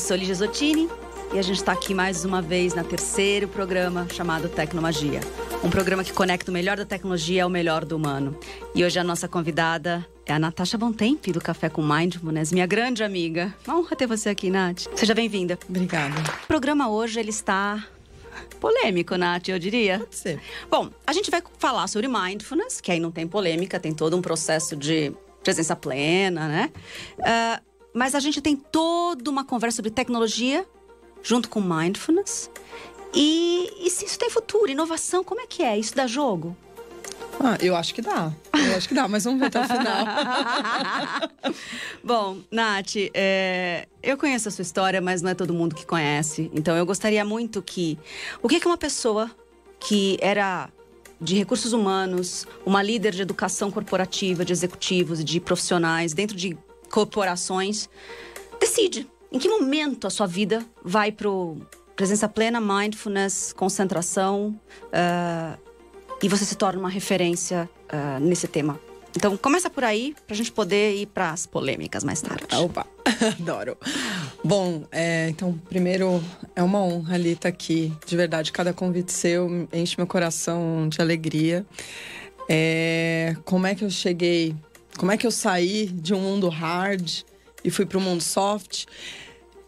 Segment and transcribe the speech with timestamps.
[0.00, 0.88] sou Lígia Zottini
[1.32, 5.20] e a gente está aqui mais uma vez na terceiro programa chamado Tecnomagia.
[5.62, 8.36] Um programa que conecta o melhor da tecnologia ao melhor do humano.
[8.74, 13.04] E hoje a nossa convidada é a Natasha Bontemp, do Café com Mindfulness, minha grande
[13.04, 13.54] amiga.
[13.66, 14.86] Uma honra ter você aqui, Nath.
[14.94, 15.58] Seja bem-vinda.
[15.68, 16.18] Obrigada.
[16.44, 17.86] O programa hoje ele está
[18.58, 19.98] polêmico, Nath, eu diria.
[19.98, 20.40] Pode ser.
[20.70, 24.22] Bom, a gente vai falar sobre mindfulness, que aí não tem polêmica, tem todo um
[24.22, 26.70] processo de presença plena, né?
[27.18, 30.66] Uh, mas a gente tem toda uma conversa sobre tecnologia
[31.22, 32.50] junto com mindfulness.
[33.14, 35.76] E, e se isso tem futuro, inovação, como é que é?
[35.76, 36.56] Isso dá jogo?
[37.42, 38.32] Ah, eu acho que dá.
[38.52, 40.04] Eu acho que dá, mas vamos ver até o final.
[42.04, 46.50] Bom, Nath, é, eu conheço a sua história, mas não é todo mundo que conhece.
[46.54, 47.98] Então eu gostaria muito que.
[48.42, 49.30] O que é que uma pessoa
[49.80, 50.68] que era
[51.18, 56.56] de recursos humanos, uma líder de educação corporativa, de executivos, de profissionais dentro de
[56.90, 57.88] corporações,
[58.60, 61.28] decide em que momento a sua vida vai para
[61.94, 65.58] presença plena, mindfulness, concentração, uh,
[66.22, 68.78] e você se torna uma referência uh, nesse tema.
[69.16, 72.44] Então, começa por aí, para a gente poder ir para as polêmicas mais tarde.
[72.54, 72.86] Opa,
[73.40, 73.76] adoro.
[74.44, 76.22] Bom, é, então, primeiro,
[76.54, 77.92] é uma honra ali estar tá aqui.
[78.06, 81.66] De verdade, cada convite seu enche meu coração de alegria.
[82.48, 84.54] É, como é que eu cheguei,
[85.00, 87.22] como é que eu saí de um mundo hard
[87.64, 88.84] e fui para o mundo soft?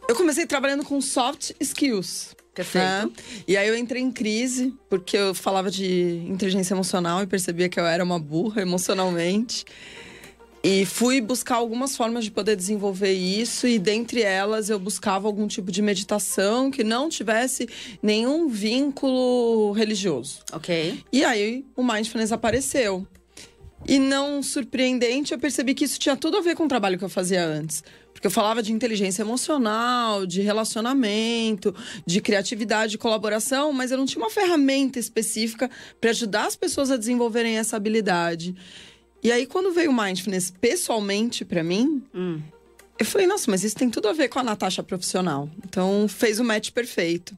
[0.06, 2.36] Eu comecei trabalhando com soft skills.
[2.52, 2.86] Perfeito.
[2.86, 3.10] Né?
[3.48, 7.80] E aí eu entrei em crise, porque eu falava de inteligência emocional e percebia que
[7.80, 9.64] eu era uma burra emocionalmente.
[10.62, 15.48] E fui buscar algumas formas de poder desenvolver isso, e dentre elas eu buscava algum
[15.48, 17.66] tipo de meditação que não tivesse
[18.02, 20.40] nenhum vínculo religioso.
[20.52, 21.02] Ok.
[21.10, 23.06] E aí o mindfulness apareceu.
[23.86, 27.04] E não surpreendente, eu percebi que isso tinha tudo a ver com o trabalho que
[27.04, 27.82] eu fazia antes.
[28.12, 31.74] Porque eu falava de inteligência emocional, de relacionamento,
[32.06, 35.68] de criatividade, de colaboração, mas eu não tinha uma ferramenta específica
[36.00, 38.54] para ajudar as pessoas a desenvolverem essa habilidade.
[39.22, 42.40] E aí, quando veio o mindfulness pessoalmente para mim, hum.
[43.02, 45.48] Eu falei, nossa, mas isso tem tudo a ver com a Natasha profissional.
[45.66, 47.36] Então, fez o match perfeito.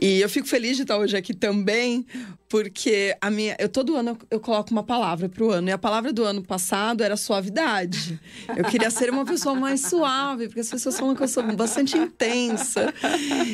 [0.00, 2.06] E eu fico feliz de estar hoje aqui também,
[2.48, 5.68] porque a minha, eu todo ano eu coloco uma palavra para o ano.
[5.68, 8.20] E a palavra do ano passado era suavidade.
[8.56, 11.96] Eu queria ser uma pessoa mais suave, porque as pessoas falam que eu sou bastante
[11.96, 12.94] intensa.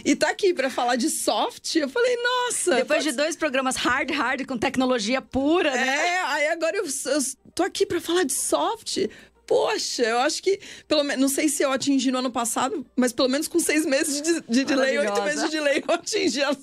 [0.05, 2.75] E tá aqui para falar de soft, eu falei, nossa.
[2.75, 3.11] Depois pode...
[3.11, 6.09] de dois programas hard, hard, com tecnologia pura, né?
[6.09, 7.23] É, aí agora eu, eu
[7.55, 8.99] tô aqui para falar de soft.
[9.47, 13.13] Poxa, eu acho que, pelo menos, não sei se eu atingi no ano passado, mas
[13.13, 16.57] pelo menos com seis meses de, de delay, oito meses de delay, eu atingi a,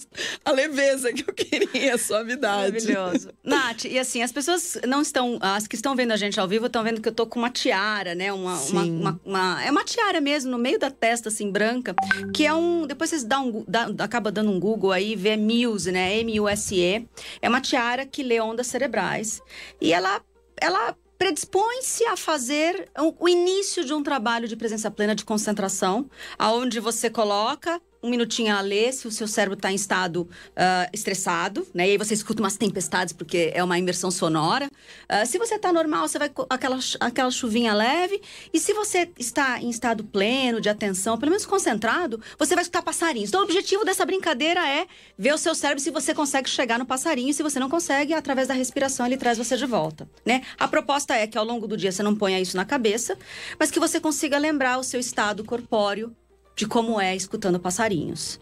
[0.46, 2.72] a, leveza que eu queria, a suavidade.
[2.72, 3.30] Maravilhoso.
[3.44, 6.68] Nath, e assim, as pessoas não estão, as que estão vendo a gente ao vivo,
[6.68, 8.32] estão vendo que eu tô com uma tiara, né?
[8.32, 11.94] Uma, uma, uma, uma, é uma tiara mesmo, no meio da testa, assim, branca,
[12.34, 12.88] que é um.
[12.88, 16.18] Depois vocês dão um, dá, acaba dando um Google aí, vê Muse, né?
[16.20, 17.08] M-U-S-E.
[17.42, 19.42] É uma tiara que lê ondas cerebrais.
[19.82, 20.22] E ela.
[20.62, 26.80] Ela predispõe-se a fazer o início de um trabalho de presença plena de concentração, aonde
[26.80, 31.68] você coloca um minutinho a ler se o seu cérebro está em estado uh, estressado,
[31.74, 31.88] né?
[31.88, 34.68] E aí você escuta umas tempestades porque é uma imersão sonora.
[34.68, 38.22] Uh, se você está normal, você vai aquela aquela chuvinha leve.
[38.54, 42.82] E se você está em estado pleno de atenção, pelo menos concentrado, você vai escutar
[42.82, 43.30] passarinhos.
[43.30, 46.86] Então, o objetivo dessa brincadeira é ver o seu cérebro se você consegue chegar no
[46.86, 47.34] passarinho.
[47.34, 50.42] Se você não consegue, através da respiração ele traz você de volta, né?
[50.58, 53.18] A proposta é que ao longo do dia você não ponha isso na cabeça,
[53.60, 56.16] mas que você consiga lembrar o seu estado corpóreo
[56.60, 58.38] de como é escutando passarinhos.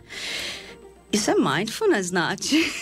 [1.13, 2.45] Isso é mindfulness, Nath.
[2.51, 2.81] Explica.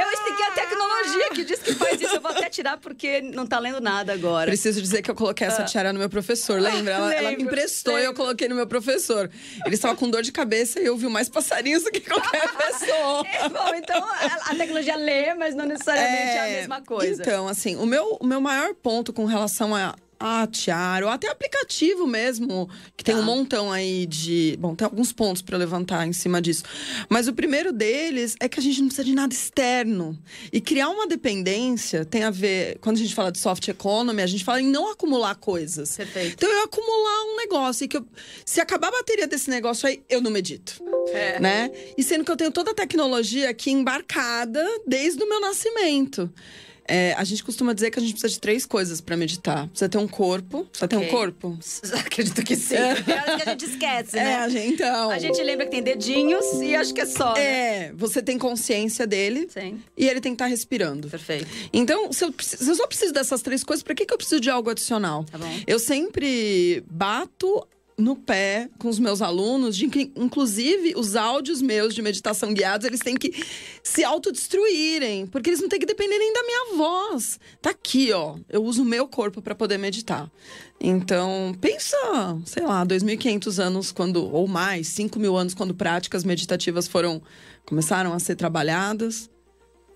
[0.00, 2.14] Eu expliquei a tecnologia que diz que faz isso.
[2.14, 4.46] Eu vou até tirar porque não tá lendo nada agora.
[4.46, 5.66] Preciso dizer que eu coloquei essa ah.
[5.66, 6.94] tiara no meu professor, lembra?
[6.94, 8.08] Ela, ela me emprestou lembro.
[8.08, 9.30] e eu coloquei no meu professor.
[9.66, 13.26] Ele estava com dor de cabeça e eu vi mais passarinhos do que qualquer pessoa.
[13.26, 17.20] É, bom, então a tecnologia lê, mas não necessariamente é, é a mesma coisa.
[17.20, 21.28] Então, assim, o meu, o meu maior ponto com relação a a Tiara, ou até
[21.28, 23.20] aplicativo mesmo, que tem tá.
[23.20, 24.56] um montão aí de.
[24.60, 26.62] Bom, tem alguns pontos para levantar em cima disso.
[27.08, 30.16] Mas o primeiro deles é que a gente não precisa de nada externo.
[30.52, 32.78] E criar uma dependência tem a ver.
[32.80, 35.96] Quando a gente fala de soft economy, a gente fala em não acumular coisas.
[35.96, 36.34] Perfeito.
[36.34, 38.06] Então eu acumular um negócio e que eu,
[38.46, 40.80] se acabar a bateria desse negócio aí, eu não medito.
[41.08, 41.40] É.
[41.40, 41.70] Né?
[41.98, 46.30] E sendo que eu tenho toda a tecnologia aqui embarcada desde o meu nascimento.
[46.86, 49.68] É, a gente costuma dizer que a gente precisa de três coisas para meditar.
[49.68, 50.64] Precisa ter um corpo.
[50.64, 50.98] Precisa okay.
[50.98, 51.58] ter um corpo?
[51.94, 52.74] Acredito que sim.
[52.74, 52.94] É.
[53.02, 54.32] que a gente esquece, né?
[54.32, 55.10] É, a gente, então.
[55.10, 57.34] A gente lembra que tem dedinhos e acho que é só.
[57.34, 57.42] Né?
[57.42, 59.48] É, você tem consciência dele.
[59.50, 59.80] Sim.
[59.96, 61.08] E ele tem que estar tá respirando.
[61.08, 61.46] Perfeito.
[61.72, 64.40] Então, se eu, se eu só preciso dessas três coisas, para que, que eu preciso
[64.40, 65.24] de algo adicional?
[65.24, 65.60] Tá bom.
[65.66, 67.66] Eu sempre bato
[67.98, 72.86] no pé com os meus alunos, de que, inclusive, os áudios meus de meditação guiados,
[72.86, 73.44] eles têm que
[73.82, 77.38] se autodestruírem, porque eles não têm que depender nem da minha voz.
[77.60, 78.36] Tá aqui, ó.
[78.48, 80.30] Eu uso o meu corpo para poder meditar.
[80.80, 81.96] Então, pensa,
[82.44, 87.22] sei lá, 2.500 anos quando ou mais, 5 mil anos quando práticas meditativas foram
[87.64, 89.30] começaram a ser trabalhadas.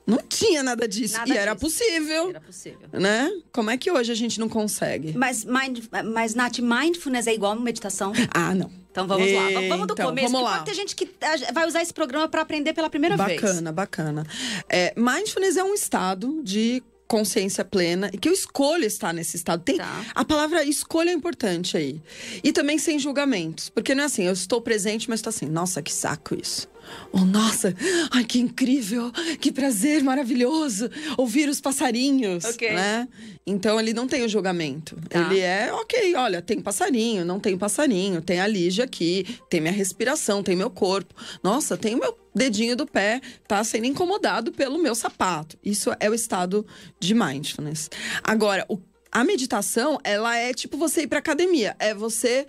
[0.06, 1.14] Não tinha nada disso.
[1.14, 1.40] Nada e disso.
[1.40, 2.30] era possível.
[2.30, 2.88] Era possível.
[2.92, 3.30] Né?
[3.52, 5.16] Como é que hoje a gente não consegue?
[5.16, 8.12] Mas, mind, mas Nath, mindfulness é igual meditação?
[8.32, 8.70] Ah, não.
[8.90, 9.42] Então vamos lá.
[9.68, 10.32] Vamos do então, começo.
[10.32, 10.58] Vamos lá.
[10.58, 11.08] Pode ter gente que
[11.52, 13.42] vai usar esse programa para aprender pela primeira bacana, vez.
[13.42, 14.26] Bacana, bacana.
[14.70, 19.62] É, mindfulness é um estado de consciência plena e que eu escolho estar nesse estado.
[19.62, 20.04] Tem tá.
[20.14, 22.00] a palavra escolha é importante aí.
[22.42, 25.82] E também sem julgamentos, porque não é assim, eu estou presente, mas estou assim, nossa,
[25.82, 26.68] que saco isso.
[27.12, 27.74] Oh, nossa,
[28.10, 29.10] ai que incrível,
[29.40, 32.74] que prazer maravilhoso ouvir os passarinhos, okay.
[32.74, 33.08] né?
[33.46, 34.96] Então ele não tem o julgamento.
[35.08, 35.20] Tá.
[35.20, 39.72] Ele é, ok, olha, tem passarinho, não tem passarinho, tem a Lígia aqui, tem minha
[39.72, 41.14] respiração, tem meu corpo.
[41.42, 45.58] Nossa, tem o meu dedinho do pé, tá sendo incomodado pelo meu sapato.
[45.64, 46.66] Isso é o estado
[47.00, 47.90] de mindfulness.
[48.22, 48.78] Agora, o
[49.16, 51.74] a meditação, ela é tipo você ir pra academia.
[51.78, 52.46] É você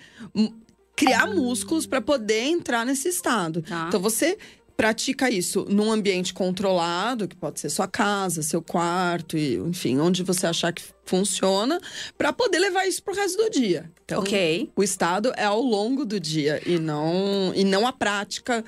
[0.98, 3.62] criar músculos para poder entrar nesse estado.
[3.62, 3.86] Tá.
[3.88, 4.38] Então você
[4.76, 10.24] pratica isso num ambiente controlado, que pode ser sua casa, seu quarto, e, enfim, onde
[10.24, 11.80] você achar que funciona,
[12.18, 13.90] para poder levar isso pro resto do dia.
[14.04, 14.70] Então, okay.
[14.76, 18.64] o estado é ao longo do dia e não e não a prática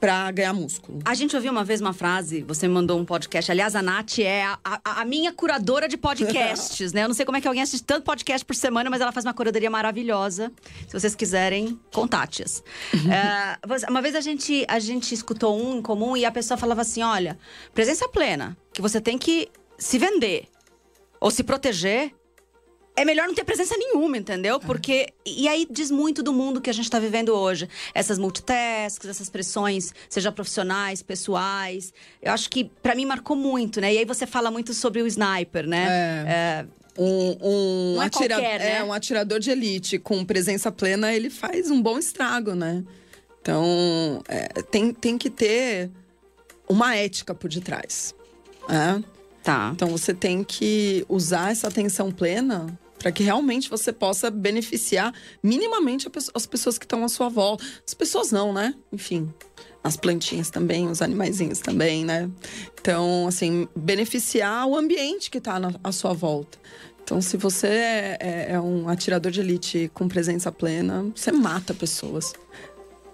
[0.00, 1.00] para ganhar músculo.
[1.04, 3.50] A gente ouviu uma vez uma frase, você me mandou um podcast.
[3.50, 7.04] Aliás, a Nath é a, a, a minha curadora de podcasts, né?
[7.04, 9.24] Eu não sei como é que alguém assiste tanto podcast por semana, mas ela faz
[9.24, 10.52] uma curadoria maravilhosa.
[10.86, 12.62] Se vocês quiserem, contate-as.
[12.94, 13.12] Uhum.
[13.12, 13.58] é,
[13.88, 17.02] uma vez a gente, a gente escutou um em comum e a pessoa falava assim:
[17.02, 17.38] olha,
[17.74, 19.48] presença plena, que você tem que
[19.78, 20.48] se vender
[21.20, 22.12] ou se proteger
[22.98, 24.56] é melhor não ter presença nenhuma, entendeu?
[24.56, 24.58] É.
[24.58, 25.08] Porque.
[25.24, 27.68] E aí diz muito do mundo que a gente está vivendo hoje.
[27.94, 31.92] Essas multitasks, essas pressões, seja profissionais, pessoais.
[32.20, 33.94] Eu acho que para mim marcou muito, né?
[33.94, 35.86] E aí você fala muito sobre o sniper, né?
[36.26, 36.30] É.
[36.30, 38.34] é um, um, é atira...
[38.34, 38.78] qualquer, né?
[38.78, 42.82] é, um atirador de elite com presença plena, ele faz um bom estrago, né?
[43.40, 45.90] Então, é, tem, tem que ter
[46.68, 48.14] uma ética por detrás.
[48.68, 49.02] Né?
[49.44, 49.70] Tá.
[49.72, 52.66] Então, você tem que usar essa atenção plena
[52.98, 55.12] para que realmente você possa beneficiar
[55.42, 57.64] minimamente as pessoas que estão à sua volta.
[57.86, 58.74] As pessoas não, né?
[58.92, 59.32] Enfim,
[59.82, 62.28] as plantinhas também, os animaizinhos também, né?
[62.80, 66.58] Então, assim, beneficiar o ambiente que está à sua volta.
[67.02, 71.72] Então, se você é, é, é um atirador de elite com presença plena, você mata
[71.72, 72.34] pessoas.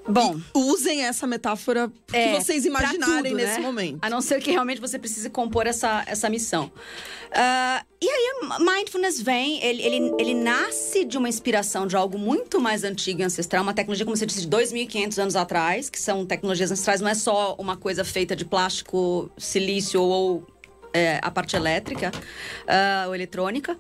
[0.06, 3.60] Bom, e usem essa metáfora que é, vocês imaginarem tudo, nesse né?
[3.60, 3.98] momento.
[4.02, 6.66] A não ser que realmente você precise compor essa, essa missão.
[6.66, 12.60] Uh, e aí, mindfulness vem, ele, ele, ele nasce de uma inspiração de algo muito
[12.60, 16.26] mais antigo e ancestral, uma tecnologia, como você disse, de 2.500 anos atrás, que são
[16.26, 20.46] tecnologias ancestrais, não é só uma coisa feita de plástico, silício ou
[20.92, 23.76] é, a parte elétrica uh, ou eletrônica,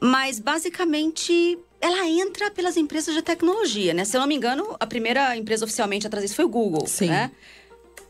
[0.00, 4.06] mas basicamente ela entra pelas empresas de tecnologia, né?
[4.06, 6.86] Se eu não me engano, a primeira empresa oficialmente a trazer isso foi o Google,
[6.86, 7.08] Sim.
[7.08, 7.30] né?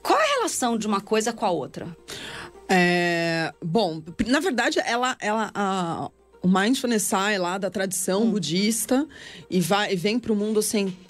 [0.01, 1.89] Qual a relação de uma coisa com a outra?
[2.69, 6.09] É, bom, na verdade, ela, ela a,
[6.41, 8.31] o mindfulness sai lá da tradição hum.
[8.31, 9.09] budista
[9.51, 10.61] e vai e vem para o mundo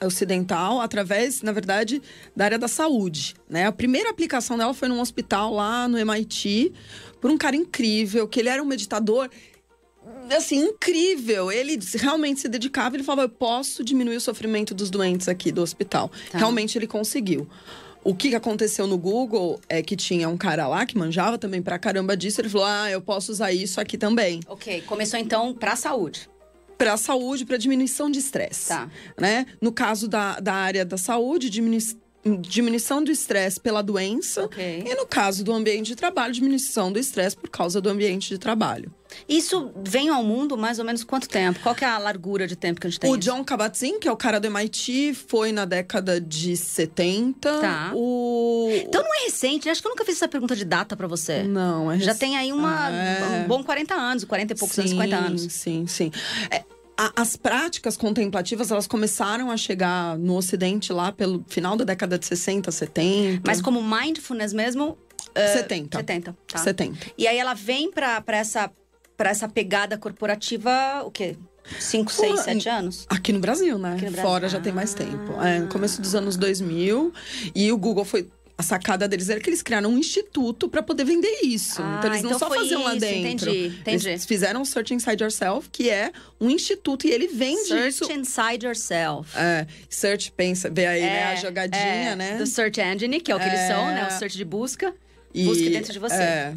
[0.03, 2.01] ocidental através, na verdade,
[2.35, 3.35] da área da saúde.
[3.47, 3.67] Né?
[3.67, 6.73] A primeira aplicação dela foi num hospital lá no MIT
[7.21, 9.29] por um cara incrível que ele era um meditador
[10.31, 11.51] assim, incrível.
[11.51, 15.63] Ele realmente se dedicava, ele falava: eu posso diminuir o sofrimento dos doentes aqui do
[15.63, 16.11] hospital.
[16.31, 16.39] Tá.
[16.39, 17.49] Realmente ele conseguiu.
[18.03, 21.79] O que aconteceu no Google é que tinha um cara lá que manjava também pra
[21.79, 22.41] caramba disso.
[22.41, 24.41] Ele falou: ah, eu posso usar isso aqui também.
[24.47, 26.29] Ok, começou então pra saúde
[26.77, 28.69] para a saúde, para diminuição de estresse.
[28.69, 28.91] Tá.
[29.19, 29.47] Né?
[29.61, 32.04] No caso da, da área da saúde, diminuição
[32.41, 34.45] diminuição do estresse pela doença.
[34.45, 34.85] Okay.
[34.87, 38.39] E no caso do ambiente de trabalho, diminuição do estresse por causa do ambiente de
[38.39, 38.93] trabalho.
[39.29, 41.61] Isso vem ao mundo mais ou menos quanto tempo?
[41.63, 43.11] Qual é a largura de tempo que a gente tem?
[43.11, 47.61] O John Kabat-Zinn, que é o cara do MIT, foi na década de 70.
[47.61, 47.93] Tá.
[47.95, 48.69] O...
[48.73, 49.73] Então não é recente, né?
[49.73, 51.43] Acho que eu nunca fiz essa pergunta de data para você.
[51.45, 53.45] Não, é Já tem aí uma, é...
[53.45, 55.53] um bom 40 anos, 40 e poucos sim, anos, 50 anos.
[55.53, 56.11] Sim, sim.
[56.51, 56.65] É,
[56.97, 62.27] as práticas contemplativas, elas começaram a chegar no Ocidente lá pelo final da década de
[62.27, 63.43] 60, 70.
[63.47, 64.97] Mas como mindfulness mesmo?
[65.31, 65.99] Uh, 70.
[65.99, 66.59] 70, tá.
[66.59, 67.13] 70.
[67.19, 68.71] E aí ela vem para essa,
[69.17, 71.37] pra essa pegada corporativa, o quê?
[71.79, 73.07] 5, 6, 7 anos?
[73.09, 73.95] Aqui no Brasil, né?
[73.95, 74.23] No Brasil.
[74.23, 75.33] Fora já tem mais tempo.
[75.43, 77.13] É, começo dos anos 2000.
[77.55, 81.05] E o Google foi a sacada deles era que eles criaram um instituto para poder
[81.05, 81.83] vender isso.
[81.83, 83.51] Ah, então eles não então só faziam lá isso, dentro.
[83.51, 84.09] entendi, entendi.
[84.09, 88.13] Eles fizeram o Search Inside Yourself, que é um instituto, e ele vende Search isso.
[88.13, 89.31] inside yourself.
[89.37, 91.25] É, search, pensa, vê aí, né?
[91.33, 92.37] A jogadinha, é, né?
[92.39, 93.69] Do search engine, que é o que eles É.
[93.69, 94.07] são, né?
[94.07, 94.95] O search de busca.
[95.35, 96.15] E, Busque dentro de você.
[96.15, 96.55] É.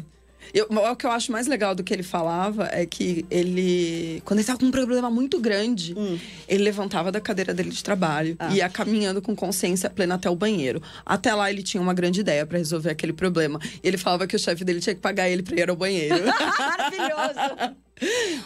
[0.54, 4.38] Eu, o que eu acho mais legal do que ele falava é que ele, quando
[4.38, 6.18] ele estava com um problema muito grande, Hum.
[6.48, 8.48] ele levantava da cadeira dele de trabalho Ah.
[8.52, 10.82] e ia caminhando com consciência plena até o banheiro.
[11.04, 13.58] Até lá ele tinha uma grande ideia para resolver aquele problema.
[13.82, 16.16] E ele falava que o chefe dele tinha que pagar ele para ir ao banheiro.
[16.58, 17.76] Maravilhoso.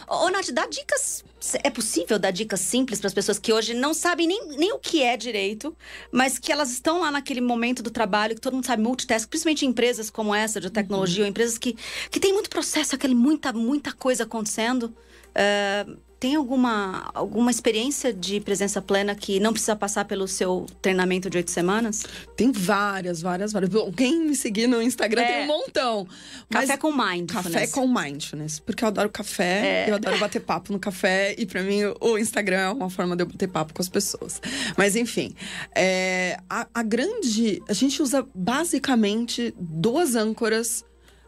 [0.07, 1.23] Ô, Nath, dá dicas.
[1.63, 4.79] É possível dar dicas simples para as pessoas que hoje não sabem nem, nem o
[4.79, 5.75] que é direito,
[6.11, 9.65] mas que elas estão lá naquele momento do trabalho, que todo mundo sabe multitask, principalmente
[9.65, 11.75] em empresas como essa de tecnologia, ou empresas que,
[12.09, 14.95] que tem muito processo, aquele muita, muita coisa acontecendo.
[15.35, 15.85] É,
[16.23, 21.35] tem alguma, alguma experiência de presença plena que não precisa passar pelo seu treinamento de
[21.35, 22.05] oito semanas?
[22.37, 23.69] tem várias, várias, várias.
[23.69, 25.25] Bom, quem me seguir no Instagram É.
[25.25, 26.07] tem um montão.
[26.49, 27.53] Mas- Café com mindfulness.
[27.53, 28.59] Café com mindfulness.
[28.61, 31.35] Porque eu adoro café, eu adoro bater papo no café.
[31.37, 34.41] E pra mim, o Instagram é uma forma de eu bater papo com as pessoas.
[34.77, 35.35] Mas enfim,
[35.75, 37.61] é, a, a grande...
[37.67, 40.85] A gente usa basicamente duas âncoras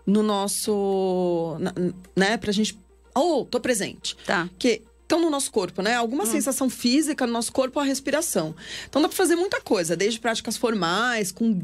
[0.08, 1.58] no nosso...
[2.16, 2.38] Né?
[2.38, 2.80] Pra gente...
[3.16, 4.50] Oh, tô presente Tá.
[4.60, 5.94] que estão no nosso corpo, né?
[5.96, 8.56] Alguma sensação física no nosso corpo, a respiração.
[8.90, 11.56] Então dá para fazer muita coisa, desde práticas formais, com,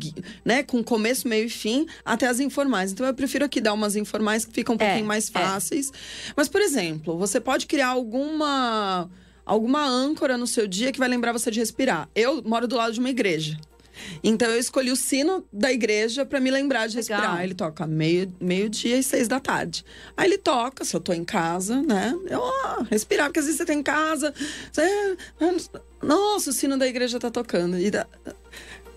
[0.45, 2.91] né, com começo, meio e fim, até as informais.
[2.91, 5.31] Então eu prefiro aqui dar umas informais que ficam um É, pouquinho mais é.
[5.31, 5.91] fáceis.
[6.35, 9.09] Mas, por exemplo, você pode criar alguma
[9.43, 12.07] alguma âncora no seu dia que vai lembrar você de respirar.
[12.15, 13.59] Eu moro do lado de uma igreja.
[14.23, 17.19] Então eu escolhi o sino da igreja para me lembrar de Legal.
[17.19, 17.43] respirar.
[17.43, 19.83] Ele toca meio, meio-dia e seis da tarde.
[20.15, 22.15] Aí ele toca, se eu tô em casa, né?
[22.29, 24.33] Eu ah, respirar, porque às vezes você tá em casa.
[24.71, 25.17] Você,
[26.01, 27.77] nossa, o sino da igreja tá tocando.
[27.77, 28.07] E dá-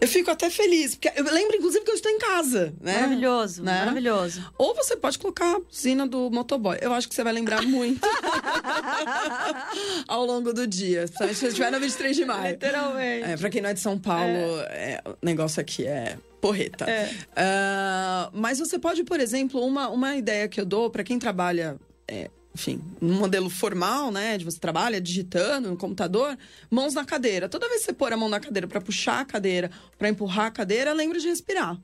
[0.01, 2.95] eu fico até feliz, porque eu lembro, inclusive, que eu estou em casa, né?
[3.01, 3.79] Maravilhoso, Né?
[3.79, 4.45] maravilhoso.
[4.59, 6.77] Ou você pode colocar a buzina do motoboy.
[6.81, 8.07] Eu acho que você vai lembrar muito
[10.07, 11.01] ao longo do dia.
[11.03, 12.53] Principalmente se você estiver na 23 de maio.
[12.53, 13.31] Literalmente.
[13.31, 16.87] É, pra quem não é de São Paulo, é, o negócio aqui é porreta.
[17.35, 21.77] Ah, mas você pode, por exemplo, uma, uma ideia que eu dou para quem trabalha,
[22.07, 24.39] é, enfim, num modelo formal, né?
[24.39, 26.39] De você trabalha digitando no computador,
[26.71, 27.49] mãos na cadeira.
[27.49, 30.47] Toda vez que você pôr a mão na cadeira para puxar a cadeira, para empurrar
[30.47, 31.77] a cadeira, lembre de respirar.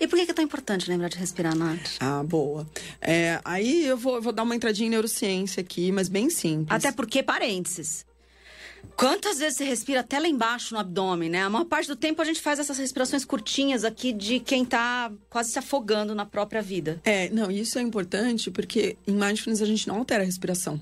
[0.00, 1.96] E por que que é tão importante lembrar de respirar, Nath?
[2.00, 2.66] Ah, boa.
[3.00, 6.68] É, aí eu vou, eu vou dar uma entradinha em neurociência aqui, mas bem simples.
[6.70, 8.04] Até porque, parênteses.
[8.96, 11.42] Quantas vezes você respira até lá embaixo no abdômen, né?
[11.42, 15.10] A maior parte do tempo a gente faz essas respirações curtinhas aqui de quem tá
[15.28, 17.00] quase se afogando na própria vida.
[17.04, 20.80] É, não, isso é importante porque em mindfulness a gente não altera a respiração.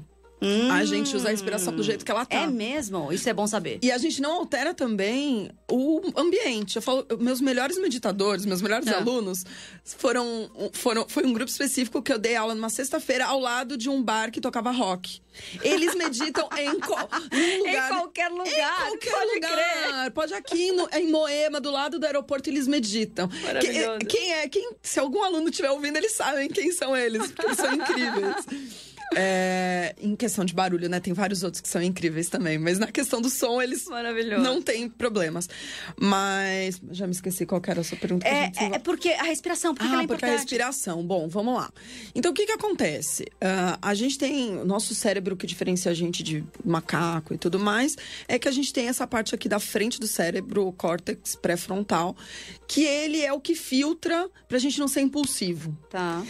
[0.73, 2.37] A gente usa a respiração do jeito que ela tá.
[2.37, 3.13] É mesmo?
[3.13, 3.79] Isso é bom saber.
[3.83, 6.77] E a gente não altera também o ambiente.
[6.77, 8.97] Eu falo, meus melhores meditadores, meus melhores Ah.
[8.99, 9.45] alunos
[9.85, 11.09] foram, foram.
[11.09, 14.31] Foi um grupo específico que eu dei aula numa sexta-feira ao lado de um bar
[14.31, 15.21] que tocava rock.
[15.63, 17.89] Eles meditam em, co, lugar.
[17.89, 18.47] qualquer lugar.
[18.47, 20.11] Em qualquer lugar.
[20.11, 23.29] Pode aqui no- em Moema, do lado do aeroporto, eles meditam.
[23.43, 23.99] Maravilhoso.
[24.01, 24.49] Que- Quem é?
[24.49, 28.47] Quem, se algum aluno estiver ouvindo, eles sabem quem são eles, porque eles são incríveis.
[29.15, 31.01] É, em questão de barulho, né?
[31.01, 32.59] Tem vários outros que são incríveis também.
[32.59, 34.43] Mas na questão do som, eles Maravilhoso.
[34.43, 35.49] não têm problemas.
[36.01, 36.81] Mas.
[36.91, 38.25] Já me esqueci qual era a sua pergunta.
[38.27, 40.07] que a É, gente é, é porque a respiração, por que que ela ah, é
[40.07, 41.05] porque a respiração.
[41.05, 41.71] Bom, vamos lá.
[42.15, 43.27] Então, o que que acontece?
[43.41, 44.59] Ah, a gente tem...
[44.59, 47.97] O nosso cérebro que diferencia a gente de macaco e tudo mais...
[48.29, 52.17] É que a gente tem essa parte aqui da frente do cérebro, o córtex pré-frontal...
[52.67, 55.77] Que ele é o que filtra pra gente não ser impulsivo.
[55.91, 56.23] Tá.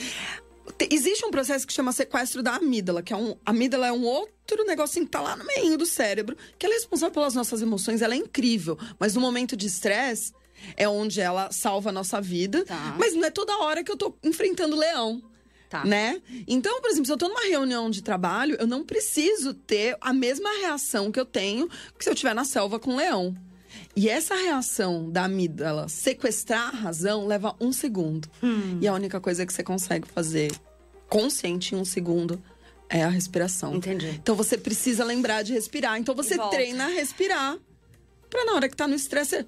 [0.78, 3.36] Te- Existe um processo que chama sequestro da amígdala, que é um.
[3.44, 6.74] A amígdala é um outro negocinho que tá lá no meio do cérebro, que ela
[6.74, 8.78] é responsável pelas nossas emoções, ela é incrível.
[8.98, 10.32] Mas no momento de estresse,
[10.76, 12.64] é onde ela salva a nossa vida.
[12.64, 12.96] Tá.
[12.98, 15.22] Mas não é toda hora que eu tô enfrentando o leão.
[15.68, 15.84] Tá.
[15.86, 16.20] Né?
[16.46, 20.12] Então, por exemplo, se eu tô numa reunião de trabalho, eu não preciso ter a
[20.12, 21.66] mesma reação que eu tenho
[21.98, 23.34] que se eu estiver na selva com um leão.
[23.94, 28.28] E essa reação da amígdala sequestrar a razão leva um segundo.
[28.42, 28.78] Hum.
[28.80, 30.52] E a única coisa que você consegue fazer
[31.08, 32.42] consciente em um segundo
[32.88, 33.74] é a respiração.
[33.74, 34.08] Entendi.
[34.22, 35.98] Então você precisa lembrar de respirar.
[35.98, 37.58] Então você treina a respirar
[38.28, 39.46] pra na hora que tá no estresse.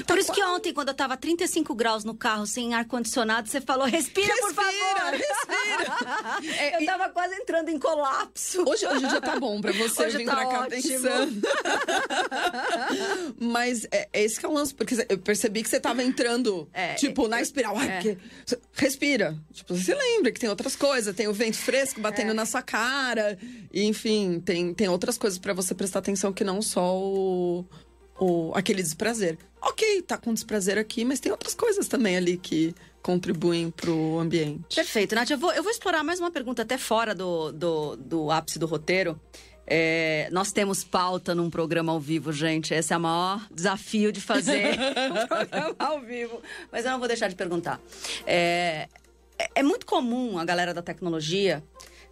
[0.00, 3.60] Tá Por isso que ontem, quando eu tava 35 graus no carro, sem ar-condicionado, você
[3.60, 5.10] falou, respira, por favor!
[5.12, 8.62] Respira, É, eu e- tava quase entrando em colapso.
[8.66, 10.82] Hoje, hoje já tá bom pra você Hoje vir tá pra cá ótimo.
[10.82, 11.42] pensando.
[13.38, 16.68] Mas é, é esse que é o lance, porque eu percebi que você tava entrando,
[16.72, 17.76] É, tipo, na espiral.
[17.76, 17.94] Ai, é.
[17.96, 18.18] porque-
[18.74, 19.36] respira.
[19.52, 22.34] Tipo, você lembra que tem outras coisas, tem o vento fresco batendo É.
[22.34, 23.38] na sua cara.
[23.72, 27.64] E, enfim, tem, tem outras coisas pra você prestar atenção que não só o,
[28.22, 29.36] o, aquele desprazer.
[29.60, 34.76] Ok, tá com desprazer aqui, mas tem outras coisas também ali que contribuem pro ambiente.
[34.76, 35.30] Perfeito, Nath.
[35.30, 38.66] Eu vou, eu vou explorar mais uma pergunta até fora do, do, do ápice do
[38.66, 39.20] roteiro.
[39.66, 42.72] É, nós temos pauta num programa ao vivo, gente.
[42.72, 44.78] Esse é o maior desafio de fazer
[45.10, 46.40] um programa ao vivo.
[46.70, 47.80] Mas eu não vou deixar de perguntar.
[48.24, 48.88] É,
[49.38, 51.62] é, é muito comum a galera da tecnologia,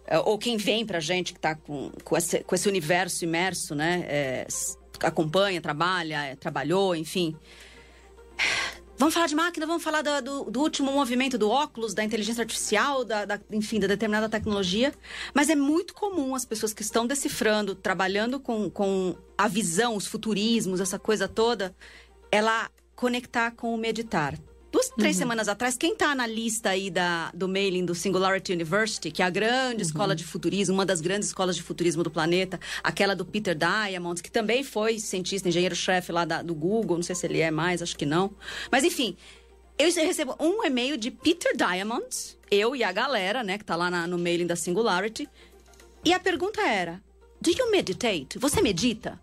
[0.05, 3.75] é, ou quem vem pra gente que tá com, com, esse, com esse universo imerso,
[3.75, 4.05] né?
[4.07, 4.47] É,
[5.01, 7.35] acompanha, trabalha, é, trabalhou, enfim.
[8.97, 12.43] Vamos falar de máquina, vamos falar do, do, do último movimento do óculos, da inteligência
[12.43, 14.93] artificial, da, da, enfim, da determinada tecnologia.
[15.33, 20.05] Mas é muito comum as pessoas que estão decifrando, trabalhando com, com a visão, os
[20.05, 21.75] futurismos, essa coisa toda,
[22.31, 24.37] ela conectar com o meditar
[24.71, 25.19] duas, três uhum.
[25.19, 29.25] semanas atrás, quem está na lista aí da, do mailing do Singularity University, que é
[29.25, 29.81] a grande uhum.
[29.81, 34.21] escola de futurismo, uma das grandes escolas de futurismo do planeta, aquela do Peter Diamond,
[34.23, 37.81] que também foi cientista, engenheiro-chefe lá da, do Google, não sei se ele é mais,
[37.81, 38.31] acho que não.
[38.71, 39.17] Mas enfim,
[39.77, 42.05] eu recebo um e-mail de Peter Diamond,
[42.49, 45.27] eu e a galera, né, que está lá na, no mailing da Singularity,
[46.03, 47.01] e a pergunta era:
[47.41, 48.39] Do you meditate?
[48.39, 49.19] Você medita?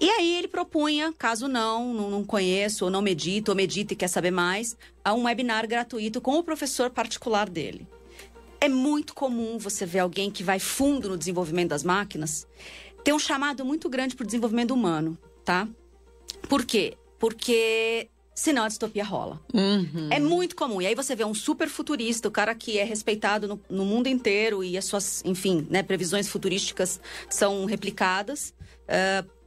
[0.00, 3.96] E aí ele propunha, caso não, não, não conheça, ou não medita, ou medita e
[3.96, 7.86] quer saber mais, a um webinar gratuito com o professor particular dele.
[8.58, 12.46] É muito comum você ver alguém que vai fundo no desenvolvimento das máquinas
[13.04, 15.68] ter um chamado muito grande para o desenvolvimento humano, tá?
[16.48, 16.96] Por quê?
[17.18, 19.40] Porque senão a distopia rola.
[19.52, 20.08] Uhum.
[20.10, 20.80] É muito comum.
[20.80, 24.06] E aí você vê um super futurista, o cara que é respeitado no, no mundo
[24.06, 28.54] inteiro e as suas, enfim, né, previsões futurísticas são replicadas.
[28.88, 29.39] Uh,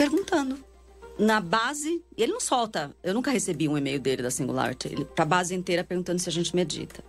[0.00, 0.58] perguntando.
[1.18, 2.90] Na base, ele não solta.
[3.02, 6.32] Eu nunca recebi um e-mail dele da Singularity, ele pra base inteira perguntando se a
[6.32, 7.04] gente medita.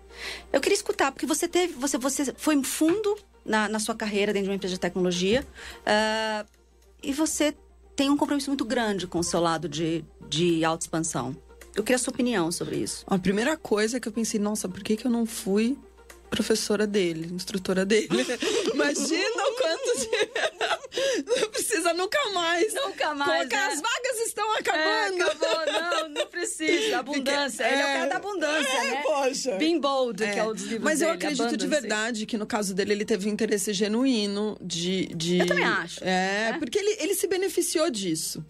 [0.51, 4.47] Eu queria escutar, porque você teve, você, você foi fundo na, na sua carreira dentro
[4.47, 5.47] de uma empresa de tecnologia
[5.87, 6.45] uh,
[7.01, 7.55] e você
[7.95, 11.33] tem um compromisso muito grande com o seu lado de, de autoexpansão.
[11.73, 13.05] Eu queria a sua opinião sobre isso.
[13.07, 15.77] A primeira coisa que eu pensei, nossa, por que, que eu não fui
[16.31, 18.07] professora dele, instrutora dele?
[18.73, 20.09] Imagina o quanto de...
[21.25, 22.73] Não precisa nunca mais.
[22.73, 23.41] Nunca mais.
[23.41, 23.67] Porque né?
[23.67, 25.21] as vagas estão acabando.
[25.21, 26.99] É, acabou, não, não precisa.
[26.99, 27.65] Abundância.
[27.65, 29.01] Porque, Ele é, o cara da abundância, é, né?
[29.03, 29.55] Poxa.
[29.57, 30.31] Being bold, é.
[30.31, 32.93] que é o dos livros Mas dele, eu acredito de verdade que no caso dele
[32.93, 35.07] ele teve um interesse genuíno de.
[35.07, 35.39] de...
[35.39, 36.03] Eu também acho.
[36.03, 36.57] É, né?
[36.59, 38.43] porque ele, ele se beneficiou disso.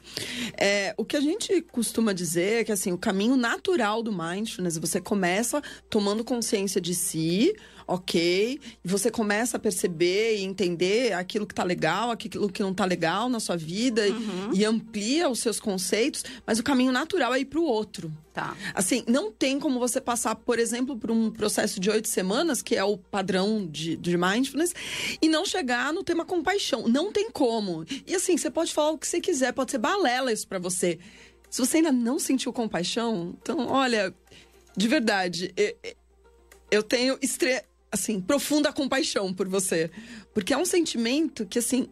[0.58, 4.78] É, o que a gente costuma dizer é que assim, o caminho natural do mindfulness,
[4.78, 7.56] você começa tomando consciência de si
[7.92, 8.60] ok.
[8.84, 12.86] E você começa a perceber e entender aquilo que tá legal, aquilo que não tá
[12.86, 14.54] legal na sua vida uhum.
[14.54, 18.12] e, amplia os seus conceitos, mas o caminho natural é ir pro outro.
[18.34, 18.56] Tá.
[18.74, 22.78] Assim, não tem como você passar, por exemplo, por um processo de oito semanas, que
[22.78, 24.74] é o padrão de, de mindfulness,
[25.22, 26.88] e não chegar no tema compaixão.
[26.88, 27.86] Não tem como.
[28.08, 30.98] E assim, você pode falar o que você quiser, pode ser balela isso para você.
[31.50, 34.16] Se você ainda não sentiu compaixão, então, olha,
[34.78, 35.54] de verdade,
[36.72, 39.92] eu tenho estre assim, profunda compaixão por você.
[40.34, 41.90] Porque é um sentimento que, assim,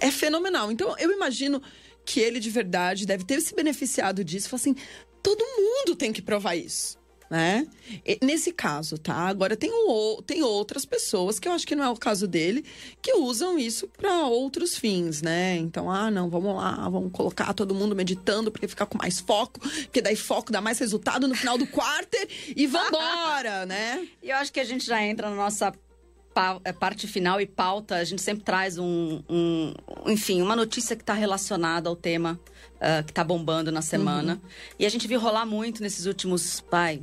[0.00, 0.70] é fenomenal.
[0.70, 1.62] Então, eu imagino
[2.04, 4.48] que ele de verdade deve ter se beneficiado disso.
[4.48, 4.76] Falou assim:
[5.22, 6.99] todo mundo tem que provar isso
[7.30, 7.64] né?
[8.04, 9.14] E, nesse caso, tá?
[9.14, 12.64] Agora tem, o, tem outras pessoas, que eu acho que não é o caso dele,
[13.00, 15.56] que usam isso para outros fins, né?
[15.56, 19.60] Então, ah, não, vamos lá, vamos colocar todo mundo meditando porque fica com mais foco,
[19.60, 24.08] porque daí foco dá mais resultado no final do quarter e vambora, né?
[24.20, 25.72] E eu acho que a gente já entra na nossa
[26.64, 29.74] é, parte final e pauta, a gente sempre traz um, um
[30.06, 32.40] enfim, uma notícia que está relacionada ao tema
[32.76, 34.34] uh, que está bombando na semana.
[34.34, 34.50] Uhum.
[34.78, 37.02] E a gente viu rolar muito nesses últimos, pai,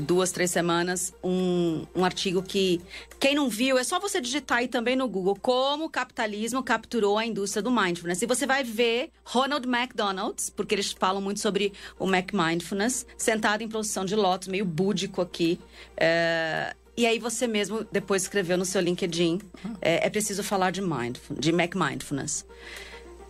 [0.00, 2.80] duas, três semanas, um, um artigo que,
[3.18, 7.18] quem não viu, é só você digitar aí também no Google como o capitalismo capturou
[7.18, 8.22] a indústria do mindfulness.
[8.22, 13.62] E você vai ver Ronald McDonald's, porque eles falam muito sobre o Mac Mindfulness, sentado
[13.62, 15.58] em posição de lótus, meio búdico aqui.
[15.96, 19.40] É, e aí você mesmo depois escreveu no seu LinkedIn,
[19.80, 22.44] é, é preciso falar de, mindful, de Mac Mindfulness.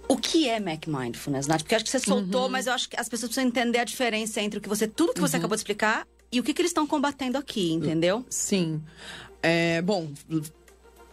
[0.08, 1.62] O que é Mac Mindfulness, Nath?
[1.62, 2.48] Porque acho que você soltou, uhum.
[2.48, 5.14] mas eu acho que as pessoas precisam entender a diferença entre o que você, tudo
[5.14, 5.40] que você uhum.
[5.40, 8.24] acabou de explicar e o que, que eles estão combatendo aqui, entendeu?
[8.28, 8.82] Sim.
[9.42, 10.08] É, bom,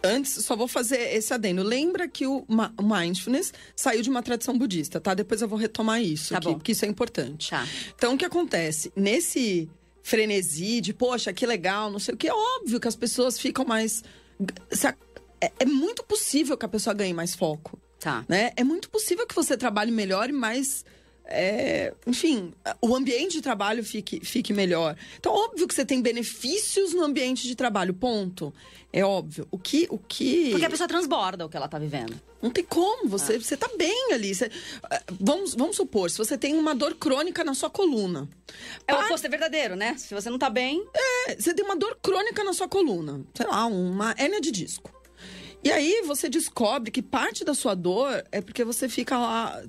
[0.02, 1.62] Antes, só vou fazer esse adendo.
[1.62, 2.46] Lembra que o
[2.80, 5.12] mindfulness saiu de uma tradição budista, tá?
[5.12, 7.50] Depois eu vou retomar isso, tá aqui, porque isso é importante.
[7.50, 7.66] Tá.
[7.96, 8.92] Então, o que acontece?
[8.94, 9.68] Nesse
[10.00, 13.64] frenesi de, poxa, que legal, não sei o que, é óbvio que as pessoas ficam
[13.64, 14.04] mais.
[15.40, 17.78] É, é muito possível que a pessoa ganhe mais foco.
[17.98, 18.24] Tá.
[18.28, 18.52] Né?
[18.56, 20.84] É muito possível que você trabalhe melhor e mais
[21.30, 24.96] é, enfim, o ambiente de trabalho fique, fique melhor.
[25.18, 28.52] Então, óbvio que você tem benefícios no ambiente de trabalho, ponto.
[28.90, 29.46] É óbvio.
[29.50, 29.86] O que.
[29.90, 30.50] O que...
[30.50, 32.18] Porque a pessoa transborda o que ela tá vivendo.
[32.40, 33.40] Não tem como, você, ah.
[33.40, 34.34] você tá bem ali.
[34.34, 34.50] Você,
[34.90, 38.26] eh, vamos, vamos supor, se você tem uma dor crônica na sua coluna.
[38.86, 39.96] É o oposto é verdadeiro, né?
[39.98, 40.82] Se você não tá bem.
[40.94, 43.20] É, você tem uma dor crônica na sua coluna.
[43.34, 44.97] Sei lá, uma hérnia de disco.
[45.62, 49.60] E aí você descobre que parte da sua dor é porque você fica lá.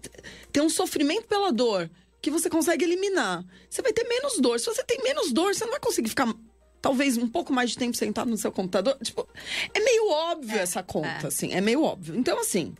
[0.52, 1.89] Tem um sofrimento pela dor
[2.21, 3.43] que você consegue eliminar.
[3.69, 4.60] Você vai ter menos dor.
[4.60, 6.34] Se você tem menos dor, você não vai conseguir ficar
[6.82, 8.97] talvez um pouco mais de tempo sentado no seu computador.
[9.02, 9.28] Tipo,
[9.73, 11.28] é meio óbvio é, essa conta, é.
[11.28, 11.54] assim.
[11.54, 12.15] É meio óbvio.
[12.15, 12.73] Então, assim.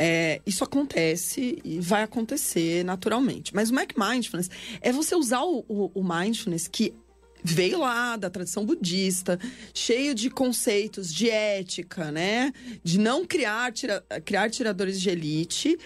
[0.00, 3.52] É, isso acontece e vai acontecer naturalmente.
[3.52, 4.48] Mas o Mac Mindfulness
[4.80, 6.94] é você usar o, o, o mindfulness que
[7.42, 9.38] veio lá da tradição budista,
[9.72, 12.52] cheio de conceitos de ética, né?
[12.82, 15.78] De não criar, tira, criar tiradores de elite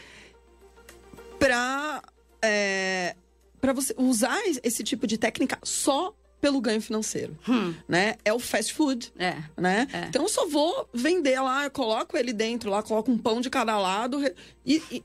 [1.39, 2.03] para
[2.43, 3.15] é,
[3.61, 7.73] para você usar esse tipo de técnica só pelo ganho financeiro, hum.
[7.87, 8.17] né?
[8.25, 9.37] É o fast food, é.
[9.57, 9.87] né?
[9.93, 10.07] É.
[10.09, 13.49] Então eu só vou vender lá, eu coloco ele dentro lá, coloco um pão de
[13.49, 14.21] cada lado
[14.67, 15.05] e, e, e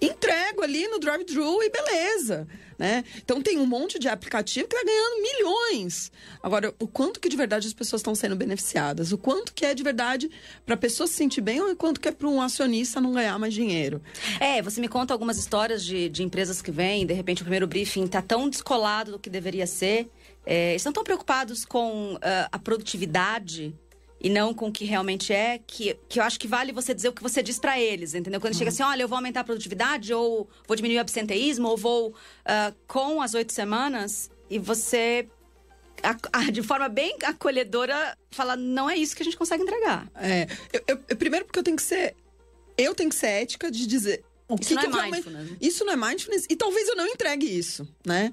[0.00, 2.46] entrego ali no drive-thru e beleza
[2.78, 3.04] né?
[3.16, 6.12] Então tem um monte de aplicativo que está ganhando milhões.
[6.40, 9.10] Agora, o quanto que de verdade as pessoas estão sendo beneficiadas?
[9.10, 10.30] O quanto que é de verdade
[10.64, 13.12] para a pessoa se sentir bem ou o quanto que é para um acionista não
[13.12, 14.00] ganhar mais dinheiro?
[14.38, 17.66] É, você me conta algumas histórias de, de empresas que vêm, de repente o primeiro
[17.66, 20.08] briefing está tão descolado do que deveria ser.
[20.46, 23.74] É, estão tão preocupados com uh, a produtividade
[24.20, 27.08] e não com o que realmente é, que, que eu acho que vale você dizer
[27.08, 28.40] o que você diz para eles, entendeu?
[28.40, 28.58] Quando uhum.
[28.58, 32.08] chega assim, olha, eu vou aumentar a produtividade, ou vou diminuir o absenteísmo, ou vou
[32.10, 35.28] uh, com as oito semanas, e você,
[36.52, 40.10] de forma bem acolhedora, fala, não é isso que a gente consegue entregar.
[40.16, 42.16] É, eu, eu, primeiro porque eu tenho que ser,
[42.76, 44.24] eu tenho que ser ética de dizer...
[44.48, 45.50] O isso que não que é mindfulness.
[45.60, 48.32] Isso não é mindfulness, e talvez eu não entregue isso, né?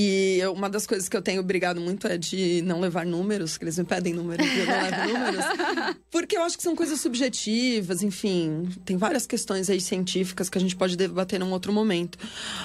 [0.00, 3.58] E eu, uma das coisas que eu tenho brigado muito é de não levar números,
[3.58, 5.44] que eles me pedem números e eu não levo números.
[6.08, 8.68] Porque eu acho que são coisas subjetivas, enfim.
[8.84, 12.16] Tem várias questões aí científicas que a gente pode debater num outro momento.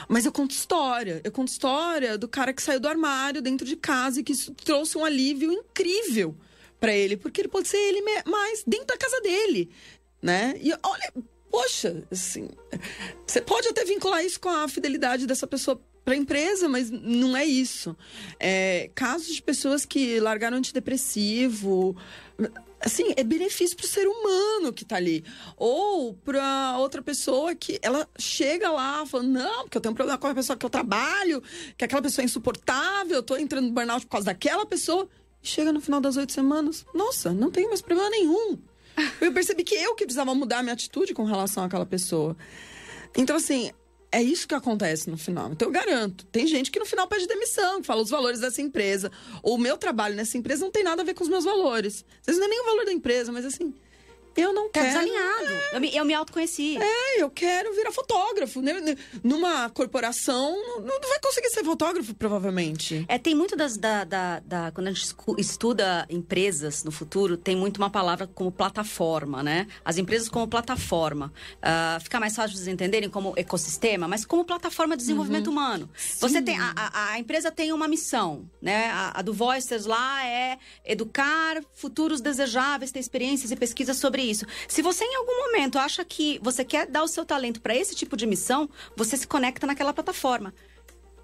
[0.08, 1.22] Mas eu conto história.
[1.24, 4.54] Eu conto história do cara que saiu do armário dentro de casa e que isso
[4.54, 6.38] trouxe um alívio incrível
[6.80, 7.18] para ele.
[7.18, 9.72] Porque ele pode ser ele mais dentro da casa dele,
[10.22, 10.54] né?
[10.62, 11.14] E olha,
[11.50, 12.48] poxa, assim,
[13.26, 17.36] você pode até vincular isso com a fidelidade dessa pessoa para a empresa, mas não
[17.36, 17.96] é isso.
[18.40, 21.96] É, casos de pessoas que largaram antidepressivo,
[22.80, 25.24] assim, é benefício para o ser humano que está ali.
[25.56, 30.18] Ou para outra pessoa que ela chega lá falando, não, porque eu tenho um problema
[30.18, 31.42] com a pessoa que eu trabalho,
[31.78, 35.08] que aquela pessoa é insuportável, eu estou entrando no burnout por causa daquela pessoa.
[35.42, 38.58] E chega no final das oito semanas, nossa, não tenho mais problema nenhum.
[39.20, 42.38] Eu percebi que eu que precisava mudar a minha atitude com relação àquela pessoa.
[43.18, 43.72] Então, assim,
[44.14, 45.52] é isso que acontece no final.
[45.52, 46.24] Então eu garanto.
[46.28, 49.12] Tem gente que no final pede demissão, que fala os valores dessa empresa.
[49.42, 52.06] Ou o meu trabalho nessa empresa não tem nada a ver com os meus valores.
[52.22, 53.74] Às vezes não é nem o valor da empresa, mas assim,
[54.36, 54.88] eu não tá quero.
[54.88, 55.54] desalinhado.
[55.54, 55.76] É.
[55.76, 56.78] Eu, me, eu me autoconheci.
[56.78, 58.62] É, eu quero virar fotógrafo.
[58.62, 58.74] Né?
[59.24, 63.06] Numa corporação, não, vai conseguir ser fotógrafo, provavelmente.
[63.08, 63.78] É, tem muito das.
[63.78, 68.52] Da, da, da, quando a gente estuda empresas no futuro, tem muito uma palavra como
[68.52, 69.68] plataforma, né?
[69.84, 71.34] As empresas como plataforma.
[71.58, 75.54] Uh, fica mais fácil de vocês entenderem como ecossistema, mas como plataforma de desenvolvimento uhum.
[75.54, 75.90] humano.
[75.96, 76.20] Sim.
[76.20, 76.58] Você tem.
[76.60, 78.90] A, a, a, empresa tem uma missão, né?
[78.90, 84.46] A, a do Voicers lá é educar futuros desejáveis, ter experiências e pesquisas sobre isso.
[84.68, 87.96] Se você em algum momento acha que você quer dar o seu talento para esse
[87.96, 90.54] tipo de missão, você se conecta naquela plataforma.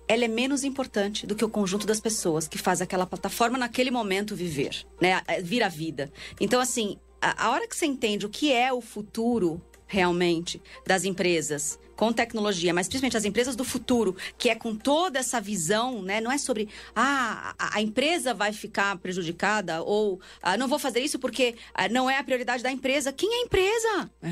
[0.07, 3.91] Ela é menos importante do que o conjunto das pessoas que faz aquela plataforma naquele
[3.91, 5.21] momento viver, né?
[5.43, 6.12] Vir a vida.
[6.39, 11.78] Então, assim, a hora que você entende o que é o futuro realmente das empresas
[11.99, 16.21] com tecnologia, mas principalmente as empresas do futuro, que é com toda essa visão, né?
[16.21, 21.19] Não é sobre ah, a, empresa vai ficar prejudicada ou ah, não vou fazer isso
[21.19, 23.12] porque ah, não é a prioridade da empresa.
[23.12, 24.12] Quem é a empresa?
[24.23, 24.30] É,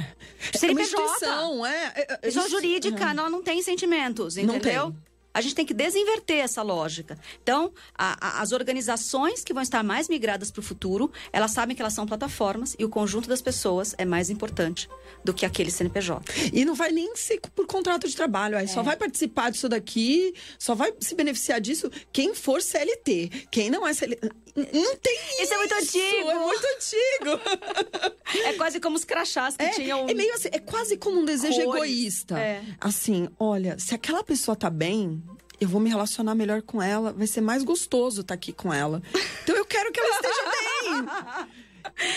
[0.66, 3.10] é uma instituição, é, é, é Pessoa jurídica, uhum.
[3.10, 4.86] ela não tem sentimentos, entendeu?
[4.86, 5.07] Não tem.
[5.38, 7.16] A gente tem que desinverter essa lógica.
[7.44, 11.76] Então, a, a, as organizações que vão estar mais migradas para o futuro, elas sabem
[11.76, 14.90] que elas são plataformas e o conjunto das pessoas é mais importante
[15.24, 16.52] do que aquele CNPJ.
[16.52, 18.68] E não vai nem ser por contrato de trabalho, aí é.
[18.68, 23.30] só vai participar disso daqui, só vai se beneficiar disso quem for CLT.
[23.52, 24.32] Quem não é CLT.
[24.58, 25.44] Não tem isso.
[25.44, 26.32] Isso é muito antigo.
[26.32, 28.44] É muito antigo.
[28.44, 30.10] é quase como os crachás que é, tinham.
[30.10, 31.84] É meio assim, é quase como um desejo Cores.
[31.84, 32.40] egoísta.
[32.40, 32.64] É.
[32.82, 35.22] Assim, olha, se aquela pessoa tá bem,
[35.62, 38.74] eu vou me relacionar melhor com ela, vai ser mais gostoso estar tá aqui com
[38.74, 39.02] ela.
[39.44, 41.60] Então eu quero que ela esteja bem.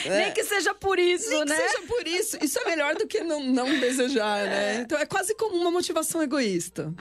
[0.07, 0.19] É.
[0.25, 1.57] Nem que seja por isso, Nem né?
[1.57, 2.39] Nem que seja por isso.
[2.43, 4.77] Isso é melhor do que não, não desejar, né?
[4.77, 4.81] É.
[4.81, 6.93] Então é quase como uma motivação egoísta.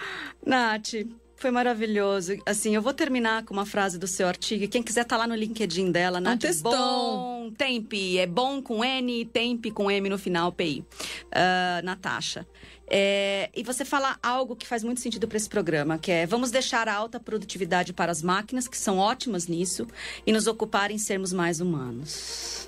[0.45, 0.93] Nath,
[1.39, 2.37] foi maravilhoso.
[2.45, 4.67] Assim, eu vou terminar com uma frase do seu artigo.
[4.67, 6.35] Quem quiser tá lá no LinkedIn dela, Nath.
[6.35, 6.71] Um textão.
[6.71, 8.17] Bom Tempe.
[8.17, 10.83] É bom com N, Tempe com M no final, PI.
[11.27, 12.45] Uh, Natasha.
[12.91, 16.49] É, e você fala algo que faz muito sentido para esse programa, que é vamos
[16.49, 19.87] deixar a alta produtividade para as máquinas, que são ótimas nisso,
[20.25, 22.67] e nos ocupar em sermos mais humanos.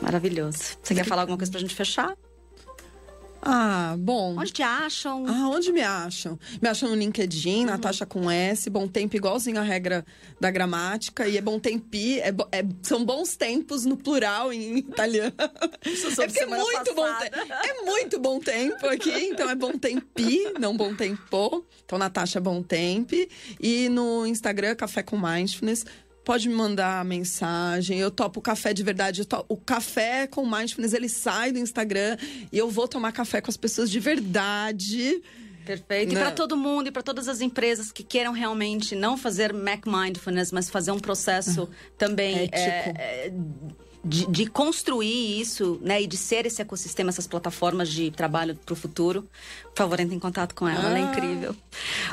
[0.00, 0.78] Maravilhoso.
[0.82, 2.16] Você quer falar alguma coisa para a gente fechar?
[3.42, 4.36] Ah, bom.
[4.38, 5.24] Onde te acham?
[5.26, 6.38] Ah, onde me acham?
[6.60, 7.66] Me acham no LinkedIn, uhum.
[7.66, 10.04] Natasha com S, bom tempo igualzinho a regra
[10.38, 11.26] da gramática.
[11.26, 15.34] E é bom tempi, é, é, são bons tempos no plural em italiano.
[15.84, 20.52] Isso é porque é muito bom É muito bom tempo aqui, então é bom tempi,
[20.58, 21.64] não bom tempo.
[21.84, 23.16] Então, Natasha Bom Tempo.
[23.60, 25.84] E no Instagram, Café com Mindfulness
[26.24, 27.98] pode me mandar mensagem.
[27.98, 29.24] Eu topo o café de verdade.
[29.24, 32.16] Topo, o café com mindfulness, ele sai do Instagram
[32.52, 35.22] e eu vou tomar café com as pessoas de verdade.
[35.64, 36.12] Perfeito.
[36.12, 39.86] E para todo mundo e para todas as empresas que queiram realmente não fazer Mac
[39.86, 43.32] Mindfulness, mas fazer um processo ah, também é, é,
[44.04, 46.02] de, de, construir isso, né?
[46.02, 49.28] E de ser esse ecossistema, essas plataformas de trabalho para o futuro.
[49.64, 50.90] Por favor, entre em contato com ela, ah.
[50.90, 51.12] ela é ah.
[51.12, 51.56] incrível.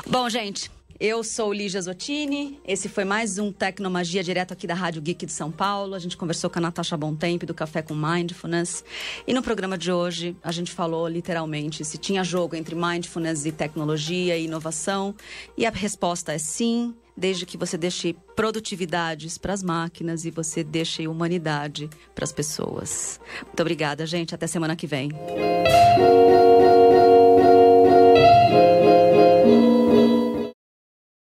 [0.06, 2.58] Bom, gente, eu sou Lígia Zottini.
[2.66, 5.94] Esse foi mais um Tecnomagia direto aqui da Rádio Geek de São Paulo.
[5.94, 8.84] A gente conversou com a Natasha Bontempo do Café com Mindfulness.
[9.24, 13.52] E no programa de hoje, a gente falou literalmente se tinha jogo entre mindfulness e
[13.52, 15.14] tecnologia e inovação.
[15.56, 20.64] E a resposta é sim, desde que você deixe produtividades para as máquinas e você
[20.64, 23.20] deixe humanidade para as pessoas.
[23.46, 24.34] Muito obrigada, gente.
[24.34, 25.10] Até semana que vem.